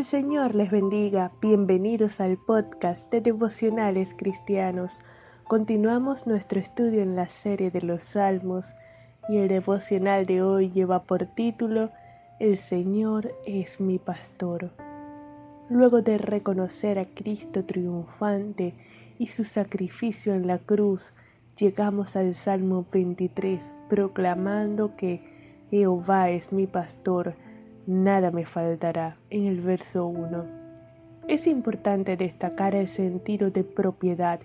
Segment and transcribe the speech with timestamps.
[0.00, 1.30] El Señor les bendiga.
[1.42, 4.98] Bienvenidos al podcast de Devocionales Cristianos.
[5.44, 8.74] Continuamos nuestro estudio en la serie de los Salmos
[9.28, 11.90] y el devocional de hoy lleva por título
[12.38, 14.70] El Señor es mi pastor.
[15.68, 18.72] Luego de reconocer a Cristo triunfante
[19.18, 21.12] y su sacrificio en la cruz,
[21.58, 25.20] llegamos al Salmo 23 proclamando que
[25.70, 27.34] Jehová es mi pastor
[27.90, 30.44] nada me faltará en el verso 1.
[31.26, 34.40] Es importante destacar el sentido de propiedad.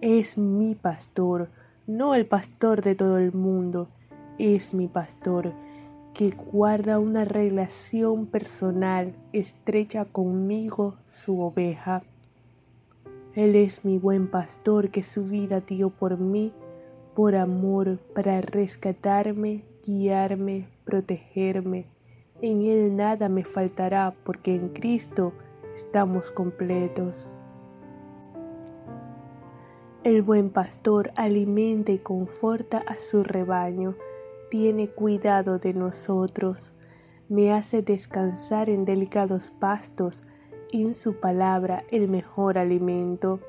[0.00, 1.48] Es mi pastor,
[1.86, 3.88] no el pastor de todo el mundo,
[4.38, 5.52] es mi pastor,
[6.14, 12.02] que guarda una relación personal estrecha conmigo, su oveja.
[13.36, 16.52] Él es mi buen pastor que su vida dio por mí,
[17.14, 21.86] por amor, para rescatarme, guiarme, protegerme
[22.42, 25.32] en Él nada me faltará porque en Cristo
[25.74, 27.28] estamos completos.
[30.02, 33.96] El buen pastor alimenta y conforta a su rebaño,
[34.50, 36.72] tiene cuidado de nosotros,
[37.28, 40.22] me hace descansar en delicados pastos
[40.72, 43.40] y en su palabra el mejor alimento.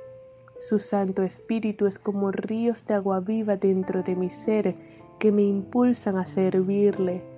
[0.60, 4.76] Su Santo Espíritu es como ríos de agua viva dentro de mi ser
[5.18, 7.31] que me impulsan a servirle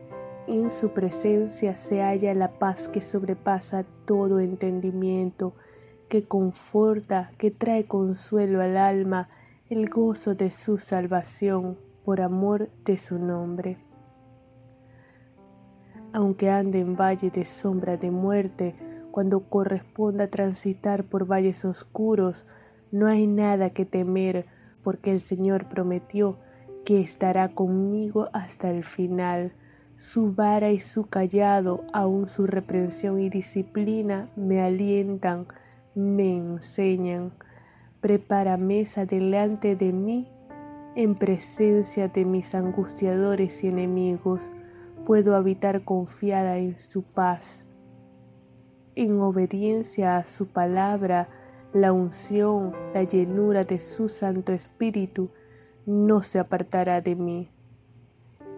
[0.47, 5.53] en su presencia se halla la paz que sobrepasa todo entendimiento,
[6.09, 9.30] que conforta, que trae consuelo al alma,
[9.69, 13.77] el gozo de su salvación por amor de su nombre.
[16.11, 18.75] Aunque ande en valle de sombra de muerte,
[19.11, 22.45] cuando corresponda transitar por valles oscuros,
[22.91, 24.45] no hay nada que temer,
[24.83, 26.38] porque el Señor prometió
[26.86, 29.53] que estará conmigo hasta el final
[30.03, 35.47] su vara y su callado, aun su reprensión y disciplina me alientan,
[35.95, 37.31] me enseñan.
[38.01, 40.27] Prepara mesa delante de mí
[40.97, 44.52] en presencia de mis angustiadores y enemigos.
[45.05, 47.65] Puedo habitar confiada en su paz.
[48.95, 51.30] En obediencia a su palabra,
[51.73, 55.31] la unción, la llenura de su Santo Espíritu
[55.86, 57.52] no se apartará de mí.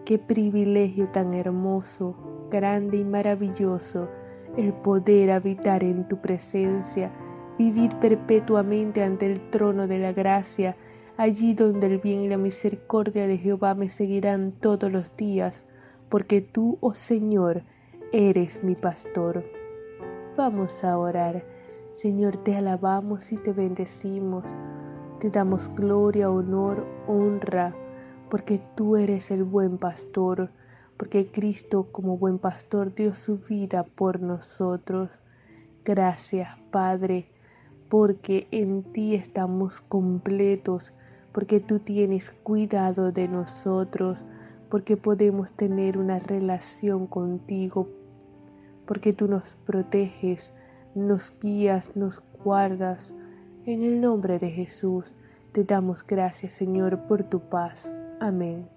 [0.05, 2.15] Qué privilegio tan hermoso,
[2.51, 4.07] grande y maravilloso
[4.55, 7.11] el poder habitar en tu presencia,
[7.57, 10.77] vivir perpetuamente ante el trono de la gracia,
[11.17, 15.65] allí donde el bien y la misericordia de Jehová me seguirán todos los días,
[16.07, 17.63] porque tú, oh Señor,
[18.11, 19.43] eres mi pastor.
[20.37, 21.43] Vamos a orar.
[21.89, 24.43] Señor, te alabamos y te bendecimos.
[25.19, 27.75] Te damos gloria, honor, honra
[28.35, 30.49] porque tú eres el buen pastor,
[30.97, 35.21] porque Cristo como buen pastor dio su vida por nosotros.
[35.85, 37.29] Gracias, Padre,
[37.87, 40.91] porque en ti estamos completos,
[41.31, 44.25] porque tú tienes cuidado de nosotros,
[44.69, 47.87] porque podemos tener una relación contigo,
[48.85, 50.53] porque tú nos proteges,
[50.93, 53.15] nos guías, nos guardas.
[53.65, 55.15] En el nombre de Jesús
[55.53, 57.89] te damos gracias, Señor, por tu paz.
[58.19, 58.74] Amém.